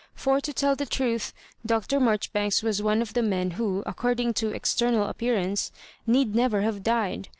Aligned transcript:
For 0.15 0.41
to 0.41 0.51
tell 0.51 0.75
the 0.75 0.87
truth, 0.87 1.31
Dr. 1.63 1.99
Marjoribanks 1.99 2.63
was 2.63 2.81
one 2.81 3.03
of 3.03 3.13
the 3.13 3.21
men 3.21 3.51
who^ 3.51 3.83
according 3.85 4.33
to 4.41 4.49
external 4.49 5.05
appear 5.05 5.35
ance, 5.35 5.71
need 6.07 6.33
never 6.33 6.61
hare 6.63 6.71
died. 6.79 7.29